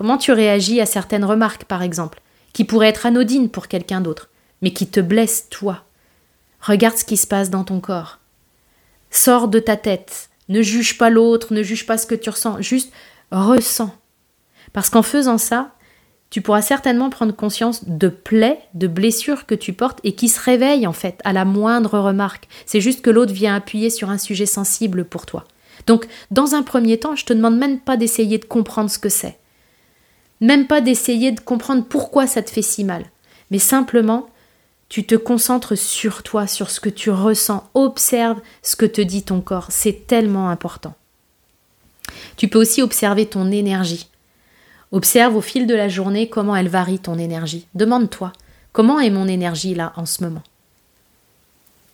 comment 0.00 0.16
tu 0.16 0.32
réagis 0.32 0.80
à 0.80 0.86
certaines 0.86 1.26
remarques 1.26 1.64
par 1.64 1.82
exemple, 1.82 2.22
qui 2.54 2.64
pourraient 2.64 2.88
être 2.88 3.04
anodines 3.04 3.50
pour 3.50 3.68
quelqu'un 3.68 4.00
d'autre, 4.00 4.30
mais 4.62 4.72
qui 4.72 4.86
te 4.86 4.98
blessent 4.98 5.48
toi? 5.50 5.84
Regarde 6.62 6.96
ce 6.96 7.04
qui 7.04 7.18
se 7.18 7.26
passe 7.26 7.50
dans 7.50 7.64
ton 7.64 7.80
corps. 7.80 8.18
Sors 9.10 9.46
de 9.46 9.58
ta 9.58 9.76
tête, 9.76 10.30
ne 10.48 10.62
juge 10.62 10.96
pas 10.96 11.10
l'autre, 11.10 11.52
ne 11.52 11.62
juge 11.62 11.84
pas 11.84 11.98
ce 11.98 12.06
que 12.06 12.14
tu 12.14 12.30
ressens, 12.30 12.62
juste 12.62 12.94
ressens. 13.30 13.94
Parce 14.72 14.88
qu'en 14.88 15.02
faisant 15.02 15.36
ça, 15.36 15.72
tu 16.30 16.40
pourras 16.40 16.62
certainement 16.62 17.10
prendre 17.10 17.36
conscience 17.36 17.86
de 17.86 18.08
plaies, 18.08 18.60
de 18.72 18.86
blessures 18.86 19.44
que 19.44 19.54
tu 19.54 19.74
portes 19.74 20.00
et 20.02 20.14
qui 20.14 20.30
se 20.30 20.40
réveillent 20.40 20.86
en 20.86 20.94
fait 20.94 21.20
à 21.24 21.34
la 21.34 21.44
moindre 21.44 21.98
remarque. 21.98 22.48
C'est 22.64 22.80
juste 22.80 23.02
que 23.02 23.10
l'autre 23.10 23.34
vient 23.34 23.54
appuyer 23.54 23.90
sur 23.90 24.08
un 24.08 24.16
sujet 24.16 24.46
sensible 24.46 25.04
pour 25.04 25.26
toi. 25.26 25.44
Donc, 25.86 26.08
dans 26.30 26.54
un 26.54 26.62
premier 26.62 26.98
temps, 26.98 27.16
je 27.16 27.26
te 27.26 27.34
demande 27.34 27.58
même 27.58 27.80
pas 27.80 27.98
d'essayer 27.98 28.38
de 28.38 28.46
comprendre 28.46 28.88
ce 28.88 28.98
que 28.98 29.10
c'est. 29.10 29.36
Même 30.40 30.66
pas 30.66 30.80
d'essayer 30.80 31.32
de 31.32 31.40
comprendre 31.40 31.84
pourquoi 31.84 32.26
ça 32.26 32.42
te 32.42 32.50
fait 32.50 32.62
si 32.62 32.84
mal. 32.84 33.04
Mais 33.50 33.58
simplement, 33.58 34.28
tu 34.88 35.04
te 35.04 35.14
concentres 35.14 35.76
sur 35.76 36.22
toi, 36.22 36.46
sur 36.46 36.70
ce 36.70 36.80
que 36.80 36.88
tu 36.88 37.10
ressens. 37.10 37.68
Observe 37.74 38.40
ce 38.62 38.76
que 38.76 38.86
te 38.86 39.00
dit 39.00 39.22
ton 39.22 39.40
corps. 39.40 39.68
C'est 39.70 40.06
tellement 40.06 40.48
important. 40.48 40.94
Tu 42.36 42.48
peux 42.48 42.58
aussi 42.58 42.82
observer 42.82 43.26
ton 43.26 43.50
énergie. 43.50 44.08
Observe 44.92 45.36
au 45.36 45.40
fil 45.40 45.66
de 45.66 45.74
la 45.74 45.88
journée 45.88 46.28
comment 46.28 46.56
elle 46.56 46.68
varie 46.68 46.98
ton 46.98 47.18
énergie. 47.18 47.66
Demande-toi, 47.74 48.32
comment 48.72 48.98
est 48.98 49.10
mon 49.10 49.28
énergie 49.28 49.74
là 49.74 49.92
en 49.96 50.06
ce 50.06 50.24
moment? 50.24 50.42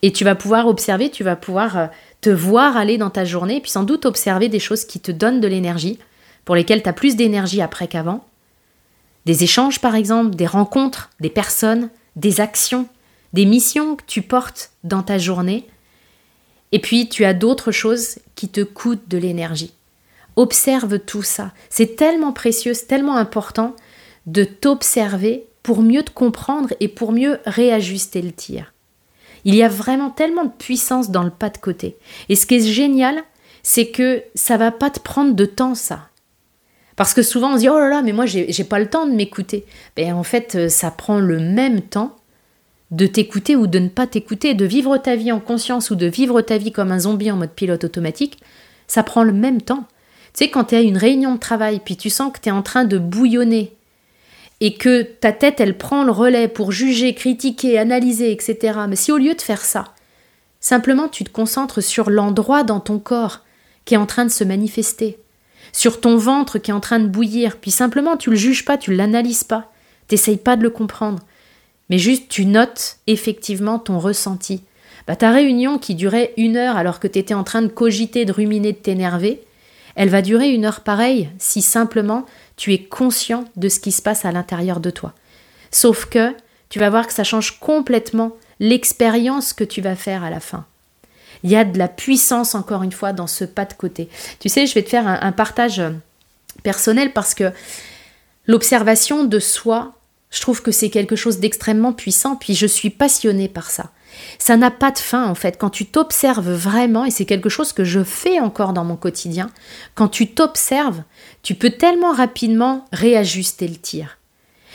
Et 0.03 0.13
tu 0.13 0.25
vas 0.25 0.35
pouvoir 0.35 0.67
observer, 0.67 1.11
tu 1.11 1.25
vas 1.25 1.37
pouvoir 1.37 1.77
euh, 1.77 1.87
te 2.21 2.31
voir 2.31 2.77
aller 2.77 2.97
dans 2.97 3.11
ta 3.11 3.25
journée, 3.25 3.61
puis 3.61 3.71
sans 3.71 3.83
doute 3.83 4.07
observer 4.07 4.49
des 4.49 4.59
choses 4.59 4.85
qui 4.85 5.01
te 5.01 5.11
donnent 5.11 5.41
de 5.41 5.49
l'énergie, 5.49 5.99
pour 6.45 6.55
lesquelles 6.55 6.83
tu 6.83 6.89
as 6.89 6.93
plus 6.93 7.17
d'énergie 7.17 7.61
après 7.61 7.89
qu'avant. 7.89 8.25
Des 9.27 9.43
échanges 9.43 9.81
par 9.81 9.97
exemple, 9.97 10.37
des 10.37 10.47
rencontres, 10.47 11.11
des 11.21 11.31
personnes, 11.31 11.91
des 12.15 12.41
actions, 12.41 12.89
des 13.33 13.45
missions 13.45 13.97
que 13.97 14.05
tu 14.07 14.23
portes 14.23 14.71
dans 14.85 15.03
ta 15.03 15.19
journée. 15.19 15.67
Et 16.73 16.79
puis 16.79 17.09
tu 17.09 17.25
as 17.25 17.35
d'autres 17.35 17.73
choses 17.73 18.21
qui 18.37 18.49
te 18.49 18.63
coûtent 18.63 19.09
de 19.09 19.19
l'énergie. 19.19 19.75
Observe 20.37 21.01
tout 21.01 21.23
ça. 21.23 21.53
C'est 21.71 21.97
tellement 21.97 22.33
précieux, 22.33 22.73
c'est 22.73 22.87
tellement 22.87 23.17
important 23.17 23.75
de 24.27 24.45
t'observer 24.45 25.47
pour 25.65 25.83
mieux 25.83 26.05
te 26.05 26.11
comprendre 26.11 26.73
et 26.79 26.87
pour 26.87 27.11
mieux 27.11 27.41
réajuster 27.47 28.23
le 28.23 28.33
tir. 28.33 28.73
Il 29.45 29.57
y 29.57 29.63
a 29.65 29.69
vraiment 29.69 30.11
tellement 30.11 30.45
de 30.45 30.53
puissance 30.57 31.11
dans 31.11 31.25
le 31.25 31.31
pas 31.31 31.51
de 31.51 31.59
côté. 31.59 31.97
Et 32.29 32.37
ce 32.37 32.47
qui 32.47 32.57
est 32.57 32.73
génial, 32.73 33.23
c'est 33.65 33.91
que 33.91 34.23
ça 34.37 34.57
va 34.57 34.71
pas 34.71 34.91
te 34.91 35.01
prendre 35.01 35.35
de 35.35 35.45
temps, 35.45 35.75
ça. 35.75 36.09
Parce 36.97 37.15
que 37.15 37.23
souvent 37.23 37.53
on 37.53 37.55
se 37.55 37.61
dit 37.61 37.69
oh 37.69 37.79
là 37.79 37.89
là, 37.89 38.03
mais 38.03 38.13
moi 38.13 38.27
j'ai 38.27 38.65
pas 38.65 38.79
le 38.79 38.87
temps 38.87 39.07
de 39.07 39.13
m'écouter. 39.13 39.65
Ben 39.97 40.15
en 40.15 40.23
fait, 40.23 40.55
euh, 40.57 40.69
ça 40.69 40.91
prend 40.91 41.19
le 41.19 41.39
même 41.39 41.83
temps 41.83 42.17
de 42.91 43.07
t'écouter 43.07 43.57
ou 43.57 43.67
de 43.67 43.79
ne 43.79 43.89
pas 43.89 44.07
t'écouter, 44.07 44.55
de 44.55 44.65
vivre 44.65 44.97
ta 44.97 45.17
vie 45.17 45.33
en 45.33 45.41
conscience 45.41 45.91
ou 45.91 45.97
de 45.97 46.07
vivre 46.07 46.41
ta 46.41 46.57
vie 46.57 46.73
comme 46.73 46.93
un 46.93 47.01
zombie 47.01 47.31
en 47.31 47.37
mode 47.37 47.51
pilote 47.51 47.85
automatique. 47.85 48.39
Ça 48.87 49.03
prend 49.03 49.25
le 49.25 49.33
même 49.33 49.61
temps. 49.61 49.85
Tu 50.33 50.45
sais, 50.45 50.51
quand 50.51 50.65
tu 50.65 50.75
es 50.75 50.79
à 50.79 50.83
une 50.83 50.97
réunion 50.97 51.35
de 51.35 51.41
travail, 51.41 51.81
puis 51.85 51.97
tu 51.97 52.11
sens 52.11 52.33
que 52.33 52.39
tu 52.41 52.49
es 52.49 52.53
en 52.53 52.63
train 52.63 52.85
de 52.85 52.99
bouillonner, 52.99 53.77
et 54.61 54.75
que 54.75 55.03
ta 55.03 55.33
tête, 55.33 55.61
elle 55.61 55.77
prend 55.77 56.05
le 56.05 56.13
relais 56.13 56.49
pour 56.49 56.73
juger, 56.73 57.15
critiquer, 57.15 57.79
analyser, 57.79 58.33
etc. 58.33 58.79
Mais 58.89 58.97
si 58.97 59.13
au 59.13 59.19
lieu 59.19 59.35
de 59.35 59.41
faire 59.41 59.65
ça, 59.65 59.93
simplement 60.61 61.09
tu 61.09 61.25
te 61.25 61.31
concentres 61.31 61.83
sur 61.83 62.11
l'endroit 62.11 62.63
dans 62.63 62.81
ton 62.81 62.99
corps 62.99 63.45
qui 63.85 63.95
est 63.95 63.99
en 63.99 64.07
train 64.07 64.25
de 64.25 64.31
se 64.31 64.45
manifester, 64.45 65.19
sur 65.77 66.01
ton 66.01 66.17
ventre 66.17 66.57
qui 66.57 66.71
est 66.71 66.75
en 66.75 66.81
train 66.81 66.99
de 66.99 67.07
bouillir, 67.07 67.59
puis 67.59 67.71
simplement 67.71 68.17
tu 68.17 68.31
le 68.31 68.37
juges 68.37 68.65
pas, 68.65 68.79
tu 68.79 68.95
l'analyses 68.95 69.45
pas, 69.45 69.71
t'essayes 70.09 70.39
pas 70.39 70.57
de 70.57 70.63
le 70.63 70.71
comprendre, 70.71 71.23
mais 71.91 71.99
juste 71.99 72.31
tu 72.31 72.47
notes 72.47 72.97
effectivement 73.07 73.79
ton 73.79 73.99
ressenti. 73.99 74.63
Bah, 75.07 75.17
ta 75.17 75.31
réunion 75.31 75.79
qui 75.79 75.95
durait 75.95 76.33
une 76.39 76.57
heure 76.57 76.79
alors 76.79 76.99
que 76.99 77.07
tu 77.07 77.19
étais 77.19 77.35
en 77.35 77.45
train 77.45 77.61
de 77.61 77.69
cogiter, 77.69 78.25
de 78.25 78.33
ruminer, 78.33 78.73
de 78.73 78.79
t'énerver, 78.79 79.43
elle 79.97 80.09
va 80.09 80.23
durer 80.23 80.49
une 80.49 80.65
heure 80.65 80.81
pareille 80.81 81.29
si 81.39 81.61
simplement 81.61 82.25
tu 82.57 82.73
es 82.73 82.83
conscient 82.83 83.45
de 83.57 83.69
ce 83.69 83.79
qui 83.79 83.93
se 83.93 84.01
passe 84.01 84.25
à 84.25 84.33
l'intérieur 84.33 84.81
de 84.81 84.89
toi. 84.89 85.13
Sauf 85.71 86.07
que 86.07 86.35
tu 86.71 86.79
vas 86.79 86.89
voir 86.89 87.07
que 87.07 87.13
ça 87.13 87.23
change 87.23 87.61
complètement 87.61 88.33
l'expérience 88.61 89.53
que 89.53 89.63
tu 89.63 89.83
vas 89.83 89.95
faire 89.95 90.25
à 90.25 90.31
la 90.31 90.41
fin. 90.41 90.65
Il 91.47 91.53
y 91.53 91.57
a 91.57 91.65
de 91.65 91.79
la 91.79 91.87
puissance, 91.87 92.57
encore 92.57 92.83
une 92.83 92.91
fois, 92.91 93.13
dans 93.13 93.29
ce 93.29 93.45
pas 93.45 93.67
de 93.67 93.73
côté. 93.73 94.09
Tu 94.41 94.49
sais, 94.49 94.67
je 94.67 94.75
vais 94.75 94.83
te 94.83 94.89
faire 94.89 95.07
un, 95.07 95.31
partage 95.31 95.81
personnel 96.65 97.13
parce 97.13 97.35
que 97.35 97.53
l'observation 98.49 99.23
de 99.23 99.39
soi, 99.39 99.93
je 100.31 100.41
trouve 100.41 100.61
que 100.61 100.73
c'est 100.73 100.91
quelque 100.91 101.15
chose 101.15 101.39
d'extrêmement 101.39 101.93
puissant, 101.93 102.35
puis 102.35 102.57
je 102.57 102.67
suis 102.67 102.91
passionnée 102.91 103.47
par 103.47 103.71
ça. 103.71 103.93
Ça 104.41 104.57
n'a 104.57 104.73
pas 104.73 104.91
de 104.91 104.99
fin 104.99 105.25
en 105.25 105.37
fait. 105.37 105.57
Quand 105.57 105.71
tu 105.71 105.87
t'observes 105.87 106.51
vraiment, 106.51 107.05
et 107.05 107.13
c'est 107.13 107.27
quelque 107.27 107.49
chose 107.49 107.73
que 107.73 107.85
je 107.85 108.03
fais 108.03 108.41
encore 108.41 108.73
dans 108.73 108.85
mon 108.85 108.97
quotidien, 108.97 109.49
quand 109.95 110.09
tu 110.09 110.27
t'observes, 110.27 111.05
tu 111.45 111.55
peux 111.55 111.71
tellement 111.71 112.11
rapidement 112.11 112.87
réajuster 112.93 113.69
le 113.69 113.77
tir. 113.77 114.19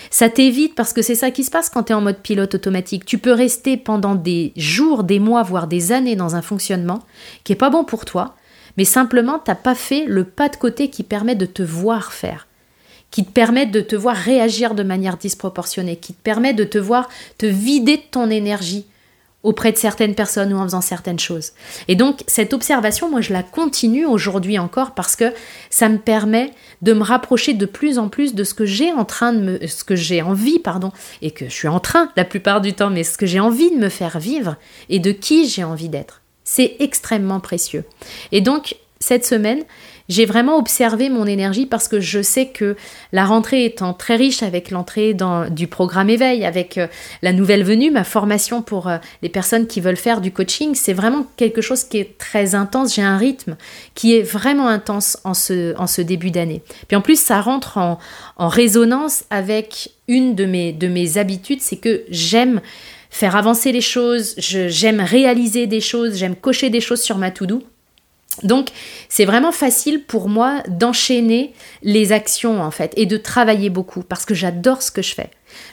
Ça 0.10 0.30
t'évite 0.30 0.76
parce 0.76 0.94
que 0.94 1.02
c'est 1.02 1.16
ça 1.16 1.32
qui 1.32 1.44
se 1.44 1.52
passe 1.52 1.70
quand 1.70 1.84
tu 1.84 1.92
es 1.92 1.96
en 1.96 2.02
mode 2.02 2.20
pilote 2.20 2.56
automatique. 2.56 3.06
Tu 3.06 3.18
peux 3.18 3.34
rester 3.34 3.78
pendant 3.78 4.16
des 4.16 4.54
jours, 4.56 5.04
des 5.04 5.20
mois, 5.20 5.44
voire 5.44 5.68
des 5.68 5.92
années 5.92 6.16
dans 6.16 6.36
un 6.36 6.42
fonctionnement 6.42 7.04
qui 7.44 7.54
est 7.54 7.58
pas 7.58 7.70
bon 7.70 7.84
pour 7.84 8.06
toi, 8.06 8.36
mais 8.78 8.86
simplement 8.86 9.40
t'as 9.40 9.56
pas 9.56 9.76
fait 9.76 10.06
le 10.06 10.24
pas 10.24 10.50
de 10.50 10.56
côté 10.56 10.90
qui 10.90 11.04
permet 11.04 11.36
de 11.36 11.46
te 11.46 11.64
voir 11.64 12.14
faire 12.14 12.48
qui 13.12 13.26
te 13.26 13.32
permet 13.32 13.66
de 13.66 13.82
te 13.82 13.96
voir 13.96 14.16
réagir 14.16 14.74
de 14.74 14.84
manière 14.84 15.18
disproportionnée, 15.18 15.98
qui 15.98 16.14
te 16.14 16.22
permet 16.22 16.54
de 16.54 16.64
te 16.64 16.78
voir 16.78 17.10
te 17.38 17.46
vider 17.46 17.98
de 17.98 18.04
ton 18.10 18.30
énergie 18.30 18.86
auprès 19.44 19.72
de 19.72 19.78
certaines 19.78 20.16
personnes 20.16 20.54
ou 20.54 20.58
en 20.58 20.64
faisant 20.64 20.82
certaines 20.82 21.20
choses. 21.20 21.52
Et 21.88 21.96
donc 21.96 22.24
cette 22.28 22.54
observation, 22.54 23.10
moi 23.10 23.22
je 23.22 23.34
la 23.34 23.44
continue 23.44 24.06
aujourd'hui 24.06 24.60
encore 24.60 24.92
parce 24.92 25.16
que 25.16 25.34
ça 25.70 25.90
me 25.90 25.98
permet 25.98 26.52
de 26.82 26.94
me 26.94 27.04
rapprocher 27.04 27.54
de 27.54 27.66
plus 27.66 27.98
en 27.98 28.10
plus 28.10 28.36
de 28.36 28.44
ce 28.44 28.54
que 28.54 28.66
j'ai 28.66 28.92
en 28.92 29.06
train 29.06 29.34
de 29.34 29.40
me 29.40 29.68
ce 29.68 29.84
que 29.84 29.96
j'ai 29.96 30.22
envie 30.22 30.60
pardon 30.60 30.92
et 31.22 31.32
que 31.32 31.46
je 31.46 31.54
suis 31.54 31.68
en 31.68 31.80
train 31.80 32.10
la 32.16 32.26
plupart 32.26 32.62
du 32.62 32.74
temps 32.74 32.90
mais 32.90 33.04
ce 33.04 33.18
que 33.18 33.26
j'ai 33.26 33.40
envie 33.40 33.72
de 33.72 33.78
me 33.78 33.90
faire 33.90 34.20
vivre 34.20 34.58
et 34.90 35.00
de 35.00 35.12
qui 35.12 35.48
j'ai 35.48 35.64
envie 35.64 35.90
d'être. 35.90 36.22
C'est 36.44 36.76
extrêmement 36.80 37.40
précieux. 37.40 37.86
Et 38.32 38.42
donc 38.42 38.76
cette 39.02 39.26
semaine, 39.26 39.64
j'ai 40.10 40.26
vraiment 40.26 40.58
observé 40.58 41.10
mon 41.10 41.26
énergie 41.26 41.66
parce 41.66 41.88
que 41.88 42.00
je 42.00 42.22
sais 42.22 42.48
que 42.48 42.76
la 43.12 43.26
rentrée 43.26 43.66
étant 43.66 43.94
très 43.94 44.16
riche 44.16 44.44
avec 44.44 44.72
l'entrée 44.72 45.16
du 45.50 45.68
programme 45.68 46.10
éveil, 46.10 46.46
avec 46.46 46.78
euh, 46.78 46.88
la 47.22 47.34
nouvelle 47.34 47.64
venue, 47.64 47.92
ma 47.92 48.04
formation 48.04 48.62
pour 48.62 48.88
euh, 48.88 48.98
les 49.22 49.30
personnes 49.30 49.68
qui 49.68 49.82
veulent 49.82 49.98
faire 49.98 50.22
du 50.22 50.32
coaching, 50.32 50.76
c'est 50.76 50.94
vraiment 50.94 51.26
quelque 51.38 51.62
chose 51.62 51.84
qui 51.84 51.98
est 51.98 52.18
très 52.18 52.56
intense. 52.56 52.96
J'ai 52.96 53.02
un 53.02 53.18
rythme 53.18 53.58
qui 53.96 54.16
est 54.16 54.22
vraiment 54.22 54.68
intense 54.68 55.18
en 55.24 55.34
ce, 55.34 55.78
en 55.78 55.88
ce 55.88 56.02
début 56.02 56.32
d'année. 56.32 56.62
Puis 56.88 56.98
en 56.98 57.02
plus, 57.02 57.20
ça 57.20 57.42
rentre 57.42 57.78
en, 57.78 58.00
résonance 58.38 59.24
avec 59.30 59.92
une 60.08 60.36
de 60.36 60.46
mes, 60.46 60.74
de 60.74 60.88
mes 60.88 61.18
habitudes, 61.18 61.62
c'est 61.62 61.78
que 61.78 62.04
j'aime 62.10 62.60
faire 63.10 63.36
avancer 63.36 63.72
les 63.72 63.82
choses, 63.82 64.34
j'aime 64.38 65.00
réaliser 65.00 65.68
des 65.68 65.80
choses, 65.82 66.16
j'aime 66.16 66.36
cocher 66.36 66.70
des 66.70 66.82
choses 66.82 67.02
sur 67.02 67.18
ma 67.18 67.30
to-do. 67.30 67.62
Donc, 68.44 68.70
c'est 69.10 69.26
vraiment 69.26 69.52
facile 69.52 70.04
pour 70.04 70.30
moi 70.30 70.64
d'enchaîner 70.68 71.54
les 71.84 72.12
actions 72.12 72.62
en 72.62 72.72
fait 72.72 72.94
et 72.96 73.06
de 73.06 73.18
travailler 73.18 73.70
beaucoup 73.70 74.04
parce 74.04 74.26
que 74.26 74.34
j'adore 74.34 74.82
ce 74.82 74.92
que 74.92 75.02
je 75.02 75.14
fais. 75.14 75.30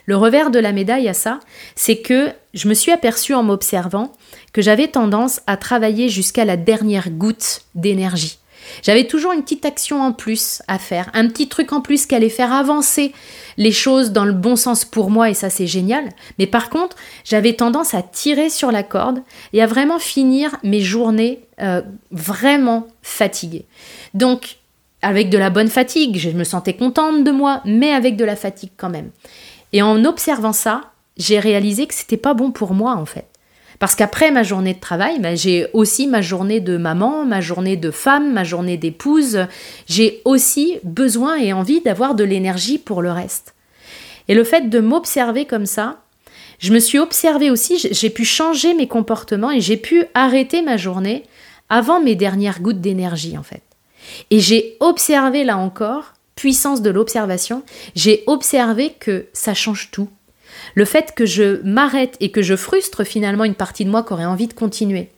Le 0.07 0.17
revers 0.17 0.51
de 0.51 0.59
la 0.59 0.73
médaille 0.73 1.09
à 1.09 1.15
ça, 1.15 1.41
c'est 1.77 1.99
que 1.99 2.31
je 2.55 2.69
me 2.69 2.75
suis 2.75 2.93
aperçue 2.93 3.35
en 3.35 3.43
m'observant 3.43 4.13
que 4.53 4.63
j'avais 4.63 4.89
tendance 4.89 5.41
à 5.47 5.57
travailler 5.57 6.09
jusqu'à 6.09 6.45
la 6.45 6.57
dernière 6.57 7.11
goutte 7.11 7.63
d'énergie. 7.75 8.39
J'avais 8.83 9.07
toujours 9.07 9.33
une 9.33 9.43
petite 9.43 9.65
action 9.65 10.03
en 10.03 10.13
plus 10.13 10.63
à 10.69 10.79
faire, 10.79 11.11
un 11.15 11.29
petit 11.29 11.49
truc 11.49 11.73
en 11.73 11.81
plus 11.81 12.07
qui 12.07 12.15
allait 12.15 12.29
faire 12.29 12.53
avancer 12.53 13.13
les 13.57 13.73
choses 13.73 14.13
dans 14.13 14.25
le 14.25 14.33
bon 14.33 14.57
sens 14.57 14.85
pour 14.85 15.11
moi 15.11 15.31
et 15.31 15.35
ça 15.35 15.51
c'est 15.51 15.67
génial. 15.67 16.09
Mais 16.39 16.47
par 16.47 16.71
contre, 16.71 16.97
j'avais 17.25 17.55
tendance 17.55 17.95
à 17.95 18.03
tirer 18.03 18.51
sur 18.51 18.71
la 18.71 18.83
corde 18.83 19.23
et 19.53 19.63
à 19.63 19.67
vraiment 19.67 19.99
finir 19.99 20.57
mes 20.63 20.81
journées 20.81 21.41
euh, 21.61 21.83
vraiment 22.11 22.87
fatiguées. 23.03 23.67
Donc, 24.15 24.59
avec 25.03 25.31
de 25.31 25.39
la 25.39 25.51
bonne 25.51 25.69
fatigue, 25.69 26.19
je 26.19 26.31
me 26.31 26.45
sentais 26.45 26.75
contente 26.75 27.25
de 27.25 27.31
moi, 27.31 27.63
mais 27.65 27.93
avec 27.93 28.17
de 28.17 28.25
la 28.25 28.37
fatigue 28.37 28.71
quand 28.77 28.91
même. 28.91 29.11
Et 29.73 29.83
en 29.83 30.05
observant 30.05 30.53
ça, 30.53 30.93
j'ai 31.17 31.39
réalisé 31.39 31.87
que 31.87 31.95
c'était 31.95 32.17
pas 32.17 32.35
bon 32.35 32.51
pour 32.51 32.75
moi 32.75 32.95
en 32.95 33.07
fait. 33.07 33.27
Parce 33.79 33.95
qu'après 33.95 34.31
ma 34.31 34.43
journée 34.43 34.75
de 34.75 34.81
travail, 34.81 35.21
ben, 35.21 35.37
j'ai 35.37 35.69
aussi 35.73 36.07
ma 36.07 36.21
journée 36.21 36.61
de 36.61 36.77
maman, 36.77 37.25
ma 37.25 37.41
journée 37.41 37.77
de 37.77 37.91
femme, 37.91 38.33
ma 38.33 38.45
journée 38.45 38.77
d'épouse. 38.77 39.47
J'ai 39.87 40.21
aussi 40.25 40.79
besoin 40.83 41.37
et 41.37 41.53
envie 41.53 41.81
d'avoir 41.81 42.15
de 42.15 42.25
l'énergie 42.25 42.79
pour 42.79 43.03
le 43.03 43.13
reste. 43.13 43.55
Et 44.27 44.35
le 44.35 44.45
fait 44.45 44.69
de 44.69 44.81
m'observer 44.81 45.45
comme 45.47 45.67
ça, 45.67 46.01
je 46.59 46.73
me 46.73 46.81
suis 46.81 46.99
observée 46.99 47.51
aussi, 47.51 47.79
j'ai 47.79 48.11
pu 48.11 48.25
changer 48.25 48.75
mes 48.75 48.89
comportements 48.89 49.53
et 49.53 49.61
j'ai 49.61 49.77
pu 49.77 50.05
arrêter 50.15 50.61
ma 50.61 50.77
journée 50.77 51.23
avant 51.69 52.01
mes 52.01 52.17
dernières 52.17 52.61
gouttes 52.61 52.81
d'énergie 52.81 53.39
en 53.39 53.45
fait. 53.45 53.63
Et 54.31 54.41
j'ai 54.41 54.77
observé 54.81 55.45
là 55.45 55.57
encore, 55.57 56.15
puissance 56.35 56.83
de 56.83 56.91
l'observation, 56.91 57.63
j'ai 57.95 58.25
observé 58.27 58.95
que 58.99 59.27
ça 59.33 59.55
change 59.55 59.91
tout. 59.93 60.09
Le 60.75 60.85
fait 60.85 61.15
que 61.15 61.27
je 61.27 61.61
m'arrête 61.63 62.17
et 62.21 62.31
que 62.31 62.43
je 62.43 62.57
frustre 62.57 63.05
finalement 63.05 63.45
une 63.45 63.55
partie 63.55 63.85
de 63.85 63.91
moi 63.91 64.03
qui 64.03 64.13
aurait 64.13 64.25
envie 64.25 64.49
de 64.49 64.53
continuer, 64.53 65.11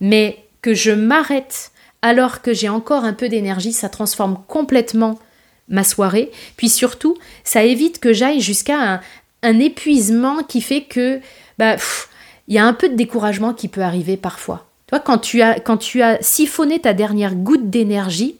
mais 0.00 0.38
que 0.62 0.74
je 0.74 0.90
m'arrête 0.90 1.72
alors 2.02 2.42
que 2.42 2.52
j'ai 2.52 2.68
encore 2.68 3.04
un 3.04 3.12
peu 3.12 3.28
d'énergie, 3.28 3.72
ça 3.72 3.88
transforme 3.88 4.42
complètement 4.48 5.18
ma 5.68 5.84
soirée. 5.84 6.30
Puis 6.56 6.68
surtout, 6.68 7.16
ça 7.44 7.62
évite 7.62 8.00
que 8.00 8.12
j'aille 8.12 8.40
jusqu'à 8.40 9.00
un, 9.42 9.58
épuisement 9.58 10.42
qui 10.42 10.60
fait 10.60 10.82
que 10.82 11.20
bah, 11.58 11.76
il 12.48 12.54
y 12.54 12.58
a 12.58 12.66
un 12.66 12.72
peu 12.72 12.88
de 12.88 12.94
découragement 12.94 13.54
qui 13.54 13.68
peut 13.68 13.82
arriver 13.82 14.16
parfois. 14.16 14.66
Toi, 14.88 15.00
quand 15.00 15.18
tu 15.18 15.42
as, 15.42 15.58
quand 15.58 15.78
tu 15.78 16.02
as 16.02 16.18
siphonné 16.20 16.80
ta 16.80 16.92
dernière 16.92 17.34
goutte 17.34 17.70
d'énergie, 17.70 18.36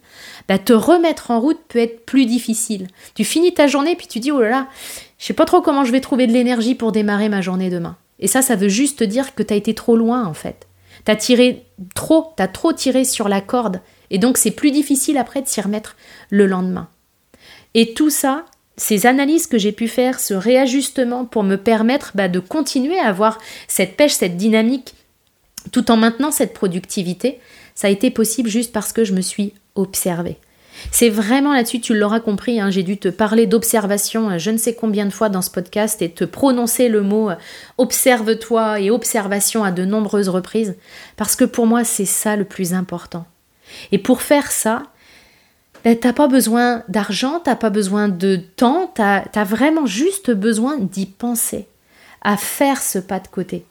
bah, 0.48 0.58
te 0.58 0.72
remettre 0.72 1.30
en 1.30 1.40
route 1.40 1.60
peut 1.68 1.78
être 1.78 2.04
plus 2.04 2.26
difficile. 2.26 2.88
Tu 3.14 3.24
finis 3.24 3.54
ta 3.54 3.66
journée 3.66 3.96
puis 3.96 4.06
tu 4.06 4.20
dis 4.20 4.30
oh 4.30 4.40
là 4.40 4.50
là, 4.50 4.68
je 5.18 5.26
sais 5.26 5.34
pas 5.34 5.44
trop 5.44 5.60
comment 5.60 5.84
je 5.84 5.92
vais 5.92 6.00
trouver 6.00 6.26
de 6.26 6.32
l'énergie 6.32 6.74
pour 6.74 6.92
démarrer 6.92 7.28
ma 7.28 7.40
journée 7.40 7.70
demain. 7.70 7.96
Et 8.18 8.26
ça, 8.26 8.42
ça 8.42 8.56
veut 8.56 8.68
juste 8.68 9.02
dire 9.02 9.34
que 9.34 9.42
tu 9.42 9.52
as 9.52 9.56
été 9.56 9.74
trop 9.74 9.96
loin 9.96 10.24
en 10.24 10.34
fait. 10.34 10.66
Tu 11.04 11.10
as 11.10 11.16
tiré 11.16 11.64
trop, 11.94 12.32
tu 12.36 12.42
as 12.42 12.48
trop 12.48 12.72
tiré 12.72 13.04
sur 13.04 13.28
la 13.28 13.40
corde. 13.40 13.80
Et 14.10 14.18
donc 14.18 14.38
c'est 14.38 14.50
plus 14.50 14.70
difficile 14.70 15.18
après 15.18 15.42
de 15.42 15.48
s'y 15.48 15.60
remettre 15.60 15.96
le 16.30 16.46
lendemain. 16.46 16.88
Et 17.74 17.94
tout 17.94 18.10
ça, 18.10 18.44
ces 18.76 19.06
analyses 19.06 19.46
que 19.46 19.58
j'ai 19.58 19.72
pu 19.72 19.88
faire, 19.88 20.20
ce 20.20 20.34
réajustement 20.34 21.24
pour 21.24 21.42
me 21.42 21.56
permettre 21.56 22.12
bah, 22.14 22.28
de 22.28 22.38
continuer 22.38 22.98
à 22.98 23.08
avoir 23.08 23.38
cette 23.68 23.96
pêche, 23.96 24.12
cette 24.12 24.36
dynamique, 24.36 24.94
tout 25.70 25.90
en 25.90 25.96
maintenant 25.96 26.30
cette 26.30 26.54
productivité, 26.54 27.38
ça 27.74 27.88
a 27.88 27.90
été 27.90 28.10
possible 28.10 28.48
juste 28.48 28.72
parce 28.72 28.92
que 28.92 29.04
je 29.04 29.12
me 29.12 29.20
suis 29.20 29.54
observée. 29.74 30.38
C'est 30.90 31.10
vraiment 31.10 31.52
là-dessus, 31.52 31.80
tu 31.80 31.94
l'auras 31.94 32.20
compris, 32.20 32.60
hein, 32.60 32.70
j'ai 32.70 32.82
dû 32.82 32.96
te 32.96 33.08
parler 33.08 33.46
d'observation 33.46 34.30
euh, 34.30 34.38
je 34.38 34.50
ne 34.50 34.56
sais 34.56 34.74
combien 34.74 35.04
de 35.04 35.12
fois 35.12 35.28
dans 35.28 35.42
ce 35.42 35.50
podcast 35.50 36.00
et 36.02 36.10
te 36.10 36.24
prononcer 36.24 36.88
le 36.88 37.02
mot 37.02 37.30
euh, 37.30 37.36
observe-toi 37.78 38.80
et 38.80 38.90
observation 38.90 39.64
à 39.64 39.70
de 39.70 39.84
nombreuses 39.84 40.28
reprises, 40.28 40.74
parce 41.16 41.36
que 41.36 41.44
pour 41.44 41.66
moi 41.66 41.84
c'est 41.84 42.06
ça 42.06 42.36
le 42.36 42.44
plus 42.44 42.74
important. 42.74 43.26
Et 43.92 43.98
pour 43.98 44.22
faire 44.22 44.50
ça, 44.50 44.82
ben, 45.84 45.98
t'as 45.98 46.12
pas 46.12 46.28
besoin 46.28 46.84
d'argent, 46.88 47.40
t'as 47.42 47.56
pas 47.56 47.70
besoin 47.70 48.08
de 48.08 48.36
temps, 48.36 48.90
t'as 48.94 49.24
as 49.34 49.44
vraiment 49.44 49.86
juste 49.86 50.30
besoin 50.30 50.78
d'y 50.78 51.06
penser, 51.06 51.66
à 52.22 52.36
faire 52.36 52.80
ce 52.80 52.98
pas 52.98 53.20
de 53.20 53.28
côté. 53.28 53.64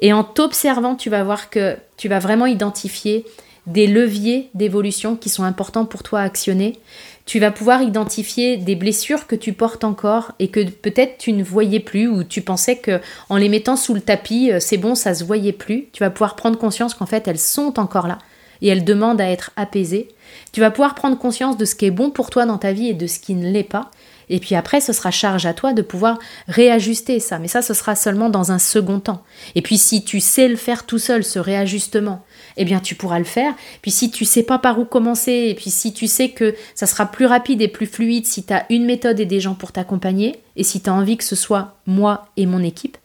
Et 0.00 0.12
en 0.12 0.24
t'observant, 0.24 0.96
tu 0.96 1.10
vas 1.10 1.22
voir 1.22 1.50
que 1.50 1.76
tu 1.96 2.08
vas 2.08 2.18
vraiment 2.18 2.46
identifier 2.46 3.24
des 3.66 3.86
leviers 3.86 4.50
d'évolution 4.54 5.16
qui 5.16 5.28
sont 5.28 5.44
importants 5.44 5.84
pour 5.84 6.02
toi 6.02 6.20
à 6.20 6.24
actionner. 6.24 6.78
Tu 7.24 7.38
vas 7.38 7.52
pouvoir 7.52 7.82
identifier 7.82 8.56
des 8.56 8.74
blessures 8.74 9.26
que 9.26 9.36
tu 9.36 9.52
portes 9.52 9.84
encore 9.84 10.32
et 10.40 10.48
que 10.48 10.68
peut-être 10.68 11.18
tu 11.18 11.32
ne 11.32 11.44
voyais 11.44 11.78
plus 11.78 12.08
ou 12.08 12.24
tu 12.24 12.42
pensais 12.42 12.76
que 12.76 13.00
en 13.28 13.36
les 13.36 13.48
mettant 13.48 13.76
sous 13.76 13.94
le 13.94 14.00
tapis, 14.00 14.50
euh, 14.50 14.58
c'est 14.58 14.78
bon, 14.78 14.94
ça 14.94 15.14
se 15.14 15.22
voyait 15.22 15.52
plus. 15.52 15.86
Tu 15.92 16.02
vas 16.02 16.10
pouvoir 16.10 16.34
prendre 16.34 16.58
conscience 16.58 16.94
qu'en 16.94 17.06
fait 17.06 17.28
elles 17.28 17.38
sont 17.38 17.78
encore 17.78 18.08
là 18.08 18.18
et 18.60 18.68
elles 18.68 18.84
demandent 18.84 19.20
à 19.20 19.30
être 19.30 19.52
apaisées. 19.56 20.08
Tu 20.52 20.60
vas 20.60 20.70
pouvoir 20.70 20.94
prendre 20.94 21.18
conscience 21.18 21.56
de 21.56 21.64
ce 21.64 21.74
qui 21.74 21.86
est 21.86 21.90
bon 21.90 22.10
pour 22.10 22.30
toi 22.30 22.46
dans 22.46 22.58
ta 22.58 22.72
vie 22.72 22.88
et 22.88 22.94
de 22.94 23.06
ce 23.06 23.20
qui 23.20 23.34
ne 23.34 23.50
l'est 23.50 23.62
pas. 23.62 23.90
Et 24.28 24.40
puis 24.40 24.54
après, 24.54 24.80
ce 24.80 24.92
sera 24.92 25.10
charge 25.10 25.46
à 25.46 25.54
toi 25.54 25.72
de 25.72 25.82
pouvoir 25.82 26.18
réajuster 26.48 27.20
ça. 27.20 27.38
Mais 27.38 27.48
ça, 27.48 27.62
ce 27.62 27.74
sera 27.74 27.94
seulement 27.94 28.30
dans 28.30 28.52
un 28.52 28.58
second 28.58 29.00
temps. 29.00 29.22
Et 29.54 29.62
puis 29.62 29.78
si 29.78 30.04
tu 30.04 30.20
sais 30.20 30.48
le 30.48 30.56
faire 30.56 30.86
tout 30.86 30.98
seul, 30.98 31.24
ce 31.24 31.38
réajustement, 31.38 32.24
eh 32.56 32.64
bien 32.64 32.80
tu 32.80 32.94
pourras 32.94 33.18
le 33.18 33.24
faire. 33.24 33.54
Puis 33.80 33.90
si 33.90 34.10
tu 34.10 34.24
sais 34.24 34.42
pas 34.42 34.58
par 34.58 34.78
où 34.78 34.84
commencer, 34.84 35.46
et 35.48 35.54
puis 35.54 35.70
si 35.70 35.92
tu 35.92 36.06
sais 36.06 36.30
que 36.30 36.54
ça 36.74 36.86
sera 36.86 37.06
plus 37.06 37.26
rapide 37.26 37.62
et 37.62 37.68
plus 37.68 37.86
fluide 37.86 38.26
si 38.26 38.44
tu 38.44 38.52
as 38.52 38.66
une 38.70 38.84
méthode 38.84 39.20
et 39.20 39.26
des 39.26 39.40
gens 39.40 39.54
pour 39.54 39.72
t'accompagner, 39.72 40.40
et 40.56 40.64
si 40.64 40.80
tu 40.80 40.90
as 40.90 40.94
envie 40.94 41.16
que 41.16 41.24
ce 41.24 41.36
soit 41.36 41.76
moi 41.86 42.28
et 42.36 42.46
mon 42.46 42.62
équipe, 42.62 42.98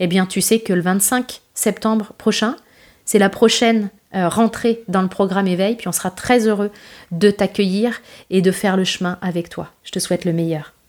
eh 0.00 0.06
bien 0.06 0.26
tu 0.26 0.40
sais 0.40 0.60
que 0.60 0.72
le 0.72 0.82
25 0.82 1.40
septembre 1.54 2.12
prochain, 2.18 2.56
c'est 3.04 3.18
la 3.18 3.28
prochaine 3.28 3.90
euh, 4.14 4.28
rentrée 4.28 4.82
dans 4.88 5.02
le 5.02 5.08
programme 5.08 5.46
éveil, 5.46 5.76
puis 5.76 5.88
on 5.88 5.92
sera 5.92 6.10
très 6.10 6.46
heureux 6.46 6.70
de 7.10 7.30
t'accueillir 7.30 8.00
et 8.30 8.42
de 8.42 8.50
faire 8.50 8.76
le 8.76 8.84
chemin 8.84 9.18
avec 9.22 9.48
toi. 9.48 9.70
Je 9.82 9.90
te 9.90 9.98
souhaite 9.98 10.24
le 10.24 10.32
meilleur. 10.32 10.73